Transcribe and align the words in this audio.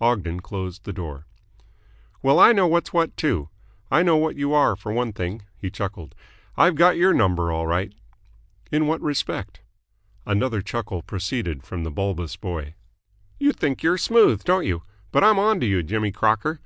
Ogden 0.00 0.40
closed 0.40 0.84
the 0.86 0.92
door. 0.94 1.26
"Well, 2.22 2.40
I 2.40 2.52
know 2.52 2.66
what's 2.66 2.94
what, 2.94 3.14
too. 3.14 3.50
I 3.90 4.02
know 4.02 4.16
what 4.16 4.34
you 4.34 4.54
are 4.54 4.74
for 4.74 4.90
one 4.90 5.12
thing." 5.12 5.42
He 5.58 5.70
chuckled. 5.70 6.14
"I've 6.56 6.76
got 6.76 6.96
your 6.96 7.12
number 7.12 7.52
all 7.52 7.66
right." 7.66 7.94
"In 8.72 8.86
what 8.86 9.02
respect?" 9.02 9.60
Another 10.24 10.62
chuckle 10.62 11.02
proceeded 11.02 11.62
from 11.62 11.84
the 11.84 11.90
bulbous 11.90 12.36
boy. 12.36 12.74
"You 13.38 13.52
think 13.52 13.82
you're 13.82 13.98
smooth, 13.98 14.44
don't 14.44 14.64
you? 14.64 14.82
But 15.12 15.22
I'm 15.22 15.38
onto 15.38 15.66
you, 15.66 15.82
Jimmy 15.82 16.10
Crocker. 16.10 16.62